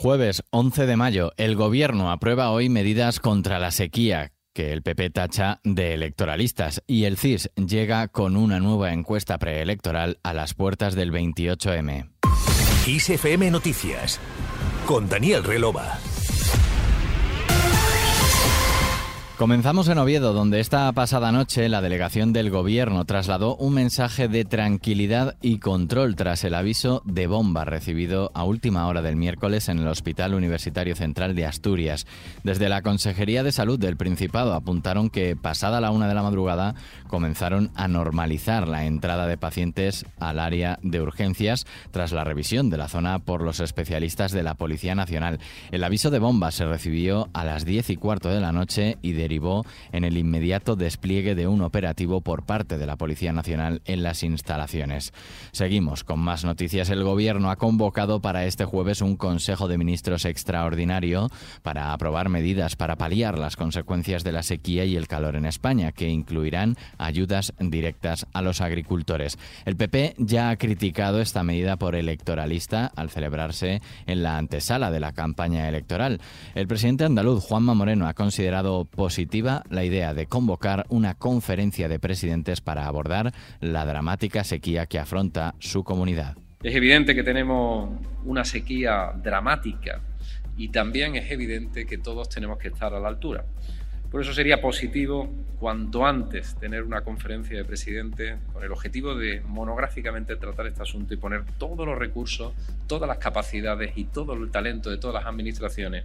Jueves 0.00 0.44
11 0.50 0.86
de 0.86 0.96
mayo, 0.96 1.32
el 1.38 1.56
Gobierno 1.56 2.12
aprueba 2.12 2.52
hoy 2.52 2.68
medidas 2.68 3.18
contra 3.18 3.58
la 3.58 3.72
sequía 3.72 4.30
que 4.54 4.72
el 4.72 4.82
PP 4.82 5.10
tacha 5.10 5.58
de 5.64 5.92
electoralistas 5.92 6.84
y 6.86 7.02
el 7.02 7.16
CIS 7.16 7.50
llega 7.56 8.06
con 8.06 8.36
una 8.36 8.60
nueva 8.60 8.92
encuesta 8.92 9.38
preelectoral 9.38 10.20
a 10.22 10.34
las 10.34 10.54
puertas 10.54 10.94
del 10.94 11.10
28M. 11.10 12.10
ISFM 12.86 13.50
Noticias 13.50 14.20
con 14.86 15.08
Daniel 15.08 15.42
Relova. 15.42 15.98
Comenzamos 19.38 19.86
en 19.86 19.98
Oviedo, 19.98 20.32
donde 20.32 20.58
esta 20.58 20.90
pasada 20.90 21.30
noche 21.30 21.68
la 21.68 21.80
delegación 21.80 22.32
del 22.32 22.50
gobierno 22.50 23.04
trasladó 23.04 23.54
un 23.54 23.72
mensaje 23.72 24.26
de 24.26 24.44
tranquilidad 24.44 25.36
y 25.40 25.60
control 25.60 26.16
tras 26.16 26.42
el 26.42 26.54
aviso 26.54 27.02
de 27.04 27.28
bomba 27.28 27.64
recibido 27.64 28.32
a 28.34 28.42
última 28.42 28.88
hora 28.88 29.00
del 29.00 29.14
miércoles 29.14 29.68
en 29.68 29.78
el 29.78 29.86
Hospital 29.86 30.34
Universitario 30.34 30.96
Central 30.96 31.36
de 31.36 31.46
Asturias. 31.46 32.04
Desde 32.42 32.68
la 32.68 32.82
Consejería 32.82 33.44
de 33.44 33.52
Salud 33.52 33.78
del 33.78 33.96
Principado 33.96 34.54
apuntaron 34.54 35.08
que 35.08 35.36
pasada 35.36 35.80
la 35.80 35.92
una 35.92 36.08
de 36.08 36.14
la 36.14 36.24
madrugada 36.24 36.74
comenzaron 37.06 37.70
a 37.76 37.86
normalizar 37.86 38.66
la 38.66 38.86
entrada 38.86 39.28
de 39.28 39.38
pacientes 39.38 40.04
al 40.18 40.40
área 40.40 40.80
de 40.82 41.00
urgencias 41.00 41.64
tras 41.92 42.10
la 42.10 42.24
revisión 42.24 42.70
de 42.70 42.78
la 42.78 42.88
zona 42.88 43.20
por 43.20 43.42
los 43.42 43.60
especialistas 43.60 44.32
de 44.32 44.42
la 44.42 44.54
Policía 44.54 44.96
Nacional. 44.96 45.38
El 45.70 45.84
aviso 45.84 46.10
de 46.10 46.18
bomba 46.18 46.50
se 46.50 46.66
recibió 46.66 47.28
a 47.34 47.44
las 47.44 47.64
diez 47.64 47.88
y 47.90 47.94
cuarto 47.94 48.30
de 48.30 48.40
la 48.40 48.50
noche 48.50 48.98
y 49.00 49.12
de 49.12 49.27
derivó 49.28 49.66
en 49.92 50.04
el 50.04 50.16
inmediato 50.16 50.74
despliegue 50.74 51.34
de 51.34 51.46
un 51.46 51.60
operativo 51.60 52.22
por 52.22 52.46
parte 52.46 52.78
de 52.78 52.86
la 52.86 52.96
Policía 52.96 53.30
Nacional 53.30 53.82
en 53.84 54.02
las 54.02 54.22
instalaciones. 54.22 55.12
Seguimos 55.52 56.02
con 56.02 56.18
más 56.18 56.46
noticias. 56.46 56.88
El 56.88 57.04
Gobierno 57.04 57.50
ha 57.50 57.56
convocado 57.56 58.22
para 58.22 58.46
este 58.46 58.64
jueves 58.64 59.02
un 59.02 59.16
Consejo 59.16 59.68
de 59.68 59.76
Ministros 59.76 60.24
extraordinario 60.24 61.28
para 61.62 61.92
aprobar 61.92 62.30
medidas 62.30 62.74
para 62.74 62.96
paliar 62.96 63.38
las 63.38 63.56
consecuencias 63.56 64.24
de 64.24 64.32
la 64.32 64.42
sequía 64.42 64.86
y 64.86 64.96
el 64.96 65.08
calor 65.08 65.36
en 65.36 65.44
España, 65.44 65.92
que 65.92 66.08
incluirán 66.08 66.76
ayudas 66.96 67.52
directas 67.58 68.26
a 68.32 68.40
los 68.40 68.62
agricultores. 68.62 69.36
El 69.66 69.76
PP 69.76 70.14
ya 70.16 70.48
ha 70.48 70.56
criticado 70.56 71.20
esta 71.20 71.42
medida 71.42 71.76
por 71.76 71.94
electoralista 71.94 72.90
al 72.96 73.10
celebrarse 73.10 73.82
en 74.06 74.22
la 74.22 74.38
antesala 74.38 74.90
de 74.90 75.00
la 75.00 75.12
campaña 75.12 75.68
electoral. 75.68 76.22
El 76.54 76.66
presidente 76.66 77.04
andaluz, 77.04 77.44
Juanma 77.44 77.74
Moreno, 77.74 78.08
ha 78.08 78.14
considerado 78.14 78.86
la 79.70 79.84
idea 79.84 80.14
de 80.14 80.26
convocar 80.26 80.86
una 80.88 81.14
conferencia 81.14 81.88
de 81.88 81.98
presidentes 81.98 82.60
para 82.60 82.86
abordar 82.86 83.32
la 83.60 83.84
dramática 83.84 84.44
sequía 84.44 84.86
que 84.86 84.98
afronta 84.98 85.54
su 85.58 85.82
comunidad. 85.84 86.36
Es 86.62 86.74
evidente 86.74 87.14
que 87.14 87.22
tenemos 87.22 87.90
una 88.24 88.44
sequía 88.44 89.12
dramática 89.22 90.00
y 90.56 90.68
también 90.68 91.16
es 91.16 91.30
evidente 91.30 91.86
que 91.86 91.98
todos 91.98 92.28
tenemos 92.28 92.58
que 92.58 92.68
estar 92.68 92.92
a 92.94 93.00
la 93.00 93.08
altura. 93.08 93.44
Por 94.10 94.22
eso 94.22 94.32
sería 94.32 94.60
positivo 94.60 95.30
cuanto 95.60 96.06
antes 96.06 96.54
tener 96.54 96.82
una 96.82 97.02
conferencia 97.02 97.56
de 97.56 97.64
presidentes 97.64 98.38
con 98.52 98.62
el 98.62 98.72
objetivo 98.72 99.14
de 99.14 99.42
monográficamente 99.42 100.36
tratar 100.36 100.66
este 100.66 100.82
asunto 100.82 101.12
y 101.12 101.18
poner 101.18 101.44
todos 101.58 101.86
los 101.86 101.98
recursos, 101.98 102.54
todas 102.86 103.06
las 103.06 103.18
capacidades 103.18 103.92
y 103.96 104.04
todo 104.04 104.32
el 104.32 104.50
talento 104.50 104.88
de 104.88 104.98
todas 104.98 105.22
las 105.22 105.26
administraciones 105.26 106.04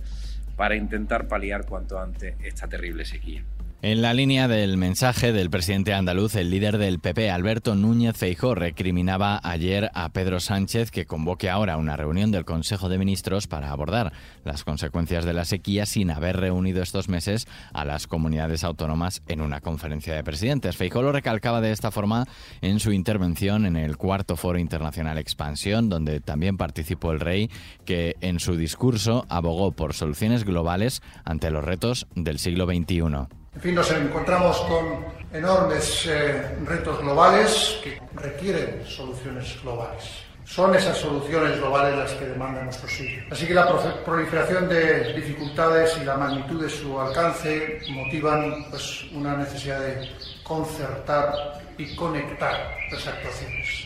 para 0.57 0.75
intentar 0.75 1.27
paliar 1.27 1.65
cuanto 1.65 1.99
antes 1.99 2.35
esta 2.43 2.67
terrible 2.67 3.05
sequía. 3.05 3.43
En 3.85 4.01
la 4.01 4.13
línea 4.13 4.47
del 4.47 4.77
mensaje 4.77 5.33
del 5.33 5.49
presidente 5.49 5.93
andaluz, 5.93 6.35
el 6.35 6.49
líder 6.49 6.77
del 6.77 6.99
PP, 6.99 7.29
Alberto 7.29 7.75
Núñez 7.75 8.15
Feijó, 8.15 8.55
recriminaba 8.55 9.41
ayer 9.43 9.91
a 9.93 10.07
Pedro 10.07 10.39
Sánchez 10.39 10.89
que 10.89 11.05
convoque 11.05 11.49
ahora 11.49 11.75
una 11.75 11.97
reunión 11.97 12.31
del 12.31 12.45
Consejo 12.45 12.87
de 12.87 12.97
Ministros 12.97 13.47
para 13.47 13.71
abordar 13.71 14.13
las 14.45 14.63
consecuencias 14.63 15.25
de 15.25 15.33
la 15.33 15.43
sequía 15.43 15.85
sin 15.85 16.11
haber 16.11 16.37
reunido 16.37 16.81
estos 16.81 17.09
meses 17.09 17.45
a 17.73 17.83
las 17.83 18.07
comunidades 18.07 18.63
autónomas 18.63 19.21
en 19.27 19.41
una 19.41 19.59
conferencia 19.59 20.15
de 20.15 20.23
presidentes. 20.23 20.77
Feijó 20.77 21.01
lo 21.01 21.11
recalcaba 21.11 21.59
de 21.59 21.73
esta 21.73 21.91
forma 21.91 22.25
en 22.61 22.79
su 22.79 22.93
intervención 22.93 23.65
en 23.65 23.75
el 23.75 23.97
cuarto 23.97 24.37
Foro 24.37 24.59
Internacional 24.59 25.17
Expansión, 25.17 25.89
donde 25.89 26.21
también 26.21 26.55
participó 26.55 27.11
el 27.11 27.19
rey, 27.19 27.51
que 27.83 28.15
en 28.21 28.39
su 28.39 28.55
discurso 28.55 29.25
abogó 29.27 29.73
por 29.73 29.93
soluciones 29.93 30.45
globales 30.45 31.01
ante 31.25 31.51
los 31.51 31.65
retos 31.65 32.07
del 32.15 32.39
siglo 32.39 32.65
XXI. 32.65 33.42
En 33.55 33.61
fin, 33.61 33.75
nos 33.75 33.91
encontramos 33.91 34.57
con 34.61 35.05
enormes 35.31 36.07
eh, 36.07 36.55
retos 36.65 36.99
globales 36.99 37.79
que 37.83 38.01
requieren 38.15 38.83
soluciones 38.85 39.61
globales. 39.61 40.03
Son 40.43 40.75
esas 40.75 40.97
soluciones 40.97 41.57
globales 41.57 41.97
las 41.97 42.11
que 42.13 42.25
demandan 42.25 42.65
nuestro 42.65 42.89
siglo. 42.89 43.23
Así 43.31 43.47
que 43.47 43.53
la 43.53 43.67
proliferación 44.03 44.67
de 44.67 45.13
dificultades 45.13 45.97
y 46.01 46.03
la 46.03 46.17
magnitud 46.17 46.61
de 46.63 46.69
su 46.69 46.99
alcance 46.99 47.79
motivan 47.91 48.65
pues, 48.69 49.05
una 49.13 49.37
necesidad 49.37 49.79
de 49.79 50.09
concertar 50.43 51.61
y 51.77 51.95
conectar 51.95 52.75
las 52.91 53.07
actuaciones. 53.07 53.85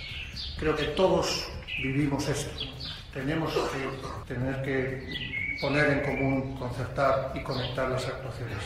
Creo 0.58 0.76
que 0.76 0.86
todos 0.86 1.48
vivimos 1.84 2.28
esto. 2.28 2.66
Tenemos 3.14 3.54
que 3.54 4.34
tener 4.34 4.62
que 4.64 5.58
poner 5.62 5.90
en 5.92 6.00
común, 6.02 6.58
concertar 6.58 7.32
y 7.36 7.44
conectar 7.44 7.90
las 7.90 8.06
actuaciones. 8.08 8.58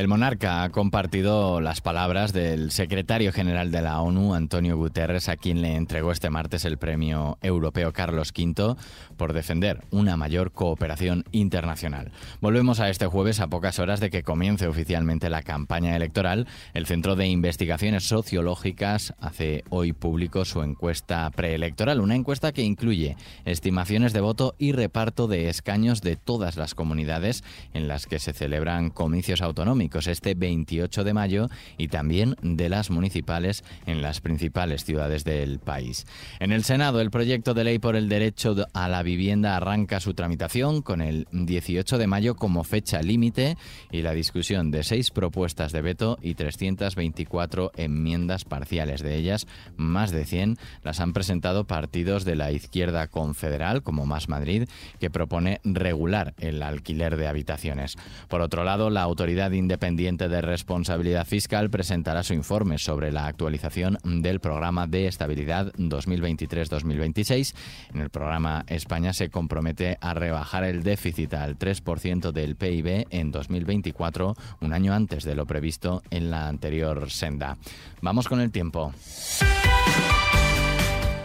El 0.00 0.08
monarca 0.08 0.62
ha 0.62 0.70
compartido 0.70 1.60
las 1.60 1.82
palabras 1.82 2.32
del 2.32 2.70
secretario 2.70 3.34
general 3.34 3.70
de 3.70 3.82
la 3.82 4.00
ONU, 4.00 4.32
Antonio 4.32 4.78
Guterres, 4.78 5.28
a 5.28 5.36
quien 5.36 5.60
le 5.60 5.76
entregó 5.76 6.10
este 6.10 6.30
martes 6.30 6.64
el 6.64 6.78
premio 6.78 7.36
europeo 7.42 7.92
Carlos 7.92 8.32
V 8.34 8.76
por 9.18 9.34
defender 9.34 9.82
una 9.90 10.16
mayor 10.16 10.52
cooperación 10.52 11.24
internacional. 11.32 12.12
Volvemos 12.40 12.80
a 12.80 12.88
este 12.88 13.08
jueves 13.08 13.40
a 13.40 13.48
pocas 13.48 13.78
horas 13.78 14.00
de 14.00 14.08
que 14.08 14.22
comience 14.22 14.66
oficialmente 14.66 15.28
la 15.28 15.42
campaña 15.42 15.94
electoral. 15.94 16.46
El 16.72 16.86
Centro 16.86 17.14
de 17.14 17.26
Investigaciones 17.26 18.04
Sociológicas 18.04 19.12
hace 19.20 19.64
hoy 19.68 19.92
público 19.92 20.46
su 20.46 20.62
encuesta 20.62 21.28
preelectoral, 21.28 22.00
una 22.00 22.14
encuesta 22.14 22.52
que 22.52 22.62
incluye 22.62 23.18
estimaciones 23.44 24.14
de 24.14 24.22
voto 24.22 24.54
y 24.56 24.72
reparto 24.72 25.26
de 25.26 25.50
escaños 25.50 26.00
de 26.00 26.16
todas 26.16 26.56
las 26.56 26.74
comunidades 26.74 27.44
en 27.74 27.86
las 27.86 28.06
que 28.06 28.18
se 28.18 28.32
celebran 28.32 28.88
comicios 28.88 29.42
autonómicos 29.42 29.89
este 29.98 30.34
28 30.34 31.04
de 31.04 31.12
mayo 31.12 31.48
y 31.76 31.88
también 31.88 32.36
de 32.42 32.68
las 32.68 32.90
municipales 32.90 33.64
en 33.86 34.02
las 34.02 34.20
principales 34.20 34.84
ciudades 34.84 35.24
del 35.24 35.58
país. 35.58 36.06
En 36.38 36.52
el 36.52 36.64
Senado, 36.64 37.00
el 37.00 37.10
proyecto 37.10 37.54
de 37.54 37.64
ley 37.64 37.78
por 37.78 37.96
el 37.96 38.08
derecho 38.08 38.54
a 38.72 38.88
la 38.88 39.02
vivienda 39.02 39.56
arranca 39.56 40.00
su 40.00 40.14
tramitación 40.14 40.82
con 40.82 41.00
el 41.02 41.26
18 41.32 41.98
de 41.98 42.06
mayo 42.06 42.36
como 42.36 42.64
fecha 42.64 43.02
límite 43.02 43.56
y 43.90 44.02
la 44.02 44.12
discusión 44.12 44.70
de 44.70 44.84
seis 44.84 45.10
propuestas 45.10 45.72
de 45.72 45.82
veto 45.82 46.18
y 46.22 46.34
324 46.34 47.72
enmiendas 47.76 48.44
parciales. 48.44 49.02
De 49.02 49.16
ellas, 49.16 49.46
más 49.76 50.12
de 50.12 50.24
100 50.24 50.56
las 50.82 51.00
han 51.00 51.12
presentado 51.12 51.64
partidos 51.64 52.24
de 52.24 52.36
la 52.36 52.52
izquierda 52.52 53.08
confederal, 53.08 53.82
como 53.82 54.06
Más 54.06 54.28
Madrid, 54.28 54.68
que 54.98 55.10
propone 55.10 55.60
regular 55.64 56.34
el 56.38 56.62
alquiler 56.62 57.16
de 57.16 57.26
habitaciones. 57.26 57.96
Por 58.28 58.40
otro 58.40 58.64
lado, 58.64 58.90
la 58.90 59.02
Autoridad 59.02 59.50
Independiente 59.50 59.79
Independiente 59.80 60.28
de 60.28 60.42
Responsabilidad 60.42 61.26
Fiscal 61.26 61.70
presentará 61.70 62.22
su 62.22 62.34
informe 62.34 62.76
sobre 62.76 63.10
la 63.12 63.24
actualización 63.24 63.96
del 64.04 64.38
Programa 64.38 64.86
de 64.86 65.06
Estabilidad 65.06 65.72
2023-2026. 65.78 67.54
En 67.94 68.02
el 68.02 68.10
programa 68.10 68.66
España 68.66 69.14
se 69.14 69.30
compromete 69.30 69.96
a 70.02 70.12
rebajar 70.12 70.64
el 70.64 70.82
déficit 70.82 71.32
al 71.32 71.58
3% 71.58 72.30
del 72.30 72.56
PIB 72.56 73.06
en 73.08 73.30
2024, 73.30 74.36
un 74.60 74.74
año 74.74 74.92
antes 74.92 75.24
de 75.24 75.34
lo 75.34 75.46
previsto 75.46 76.02
en 76.10 76.30
la 76.30 76.48
anterior 76.48 77.10
senda. 77.10 77.56
Vamos 78.02 78.28
con 78.28 78.42
el 78.42 78.52
tiempo. 78.52 78.92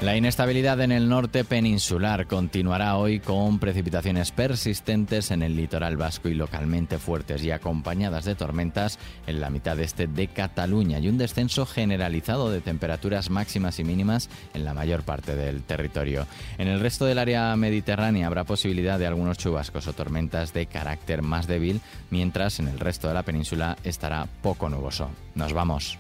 La 0.02 0.18
inestabilidad 0.18 0.82
en 0.82 0.92
el 0.92 1.08
norte 1.08 1.46
peninsular 1.46 2.28
continuará 2.28 2.98
hoy 2.98 3.22
con 3.22 3.60
precipitaciones 3.60 4.34
persistentes 4.34 5.32
en 5.32 5.42
el 5.42 5.56
litoral 5.56 5.96
vasco 5.96 6.28
y 6.28 6.34
localmente 6.34 7.00
fuertes 7.00 7.44
y 7.44 7.52
acompañadas 7.52 8.26
de 8.26 8.36
tormentas 8.36 9.00
en 9.26 9.40
la 9.40 9.50
mitad 9.50 9.80
este 9.80 10.08
de 10.08 10.28
Cataluña 10.28 11.00
y 11.00 11.08
un 11.08 11.18
descenso 11.18 11.66
generalizado 11.66 12.52
de 12.52 12.60
temperaturas 12.60 13.30
máximas 13.30 13.80
y 13.80 13.86
mínimas 13.86 14.30
en 14.54 14.66
la 14.66 14.74
mayor 14.74 15.04
parte 15.04 15.34
del 15.34 15.64
territorio. 15.64 16.28
En 16.58 16.68
el 16.68 16.82
resto 16.82 17.06
del 17.06 17.18
área 17.18 17.56
mediterránea 17.56 18.28
habrá 18.28 18.44
posibilidad 18.44 19.00
de 19.00 19.08
algunos 19.08 19.38
chubascos 19.38 19.88
o 19.88 19.94
tormentas 19.94 20.54
de 20.54 20.66
carácter 20.66 21.22
más 21.22 21.48
débil, 21.48 21.80
mientras 22.10 22.60
en 22.60 22.68
el 22.68 22.80
resto 22.82 23.08
de 23.08 23.14
la 23.14 23.24
península 23.24 23.78
estará 23.86 24.28
poco 24.42 24.70
nuboso. 24.70 25.10
Nos 25.36 25.54
vamos. 25.54 25.98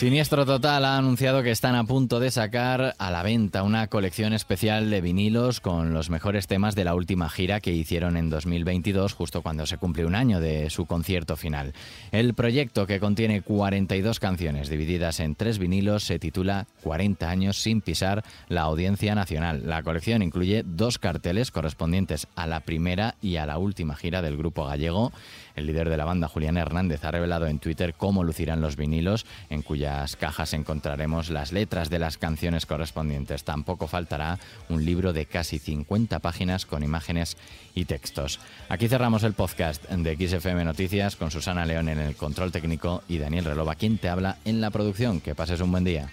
Siniestro 0.00 0.46
Total 0.46 0.82
ha 0.86 0.96
anunciado 0.96 1.42
que 1.42 1.50
están 1.50 1.74
a 1.74 1.84
punto 1.84 2.20
de 2.20 2.30
sacar 2.30 2.94
a 2.96 3.10
la 3.10 3.22
venta 3.22 3.62
una 3.62 3.88
colección 3.88 4.32
especial 4.32 4.88
de 4.88 5.02
vinilos 5.02 5.60
con 5.60 5.92
los 5.92 6.08
mejores 6.08 6.46
temas 6.46 6.74
de 6.74 6.84
la 6.84 6.94
última 6.94 7.28
gira 7.28 7.60
que 7.60 7.72
hicieron 7.72 8.16
en 8.16 8.30
2022, 8.30 9.12
justo 9.12 9.42
cuando 9.42 9.66
se 9.66 9.76
cumple 9.76 10.06
un 10.06 10.14
año 10.14 10.40
de 10.40 10.70
su 10.70 10.86
concierto 10.86 11.36
final. 11.36 11.74
El 12.12 12.32
proyecto, 12.32 12.86
que 12.86 12.98
contiene 12.98 13.42
42 13.42 14.20
canciones 14.20 14.70
divididas 14.70 15.20
en 15.20 15.34
tres 15.34 15.58
vinilos, 15.58 16.04
se 16.04 16.18
titula 16.18 16.66
40 16.82 17.28
años 17.28 17.58
sin 17.58 17.82
pisar 17.82 18.24
la 18.48 18.62
audiencia 18.62 19.14
nacional. 19.14 19.64
La 19.66 19.82
colección 19.82 20.22
incluye 20.22 20.62
dos 20.64 20.98
carteles 20.98 21.50
correspondientes 21.50 22.26
a 22.36 22.46
la 22.46 22.60
primera 22.60 23.16
y 23.20 23.36
a 23.36 23.44
la 23.44 23.58
última 23.58 23.96
gira 23.96 24.22
del 24.22 24.38
grupo 24.38 24.64
gallego. 24.64 25.12
El 25.56 25.66
líder 25.66 25.90
de 25.90 25.98
la 25.98 26.06
banda, 26.06 26.26
Julián 26.26 26.56
Hernández, 26.56 27.04
ha 27.04 27.10
revelado 27.10 27.46
en 27.46 27.58
Twitter 27.58 27.92
cómo 27.94 28.24
lucirán 28.24 28.62
los 28.62 28.76
vinilos, 28.76 29.26
en 29.50 29.60
cuyas 29.90 30.16
cajas 30.16 30.54
encontraremos 30.54 31.30
las 31.30 31.52
letras 31.52 31.90
de 31.90 31.98
las 31.98 32.16
canciones 32.16 32.64
correspondientes. 32.64 33.42
Tampoco 33.42 33.88
faltará 33.88 34.38
un 34.68 34.84
libro 34.84 35.12
de 35.12 35.26
casi 35.26 35.58
50 35.58 36.20
páginas 36.20 36.64
con 36.64 36.84
imágenes 36.84 37.36
y 37.74 37.86
textos. 37.86 38.38
Aquí 38.68 38.88
cerramos 38.88 39.24
el 39.24 39.32
podcast 39.32 39.84
de 39.90 40.14
XFM 40.14 40.64
Noticias 40.64 41.16
con 41.16 41.32
Susana 41.32 41.66
León 41.66 41.88
en 41.88 41.98
el 41.98 42.14
control 42.14 42.52
técnico 42.52 43.02
y 43.08 43.18
Daniel 43.18 43.46
Relova, 43.46 43.74
quien 43.74 43.98
te 43.98 44.08
habla 44.08 44.36
en 44.44 44.60
la 44.60 44.70
producción. 44.70 45.20
Que 45.20 45.34
pases 45.34 45.60
un 45.60 45.72
buen 45.72 45.84
día. 45.84 46.08